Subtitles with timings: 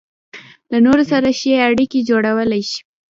[0.71, 2.79] له نورو سره ښې اړيکې جوړولای شي.